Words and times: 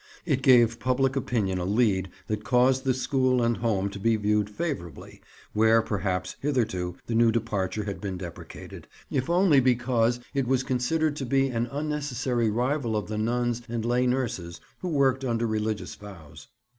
It 0.25 0.41
gave 0.41 0.79
public 0.79 1.15
opinion 1.15 1.59
a 1.59 1.63
lead 1.63 2.09
that 2.25 2.43
caused 2.43 2.85
the 2.85 2.93
School 2.95 3.39
and 3.43 3.57
Home 3.57 3.87
to 3.91 3.99
be 3.99 4.15
viewed 4.15 4.49
favourably, 4.49 5.21
where, 5.53 5.83
perhaps, 5.83 6.37
hitherto 6.41 6.95
the 7.05 7.13
new 7.13 7.31
departure 7.31 7.83
had 7.83 8.01
been 8.01 8.17
deprecated, 8.17 8.87
if 9.11 9.29
only 9.29 9.59
because 9.59 10.19
it 10.33 10.47
was 10.47 10.63
considered 10.63 11.15
to 11.17 11.25
be 11.27 11.49
an 11.49 11.67
unnecessary 11.71 12.49
rival 12.49 12.97
of 12.97 13.09
the 13.09 13.17
nuns 13.19 13.61
and 13.69 13.85
lay 13.85 14.07
nurses, 14.07 14.59
who 14.79 14.87
worked 14.89 15.23
under 15.23 15.45
religious 15.45 15.93
vows. 15.93 16.47